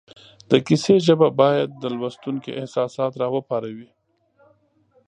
د 0.49 0.51
کیسې 0.67 0.95
ژبه 1.05 1.27
باید 1.41 1.69
د 1.81 1.83
لوستونکي 1.97 2.51
احساسات 2.59 3.11
را 3.21 3.27
وپاروي 3.35 3.89